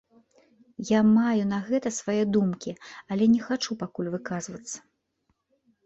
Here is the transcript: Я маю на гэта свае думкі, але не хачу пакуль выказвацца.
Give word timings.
Я 0.89 1.01
маю 1.17 1.43
на 1.51 1.59
гэта 1.67 1.93
свае 1.99 2.17
думкі, 2.39 2.71
але 3.13 3.23
не 3.37 3.41
хачу 3.47 3.71
пакуль 3.87 4.13
выказвацца. 4.19 4.77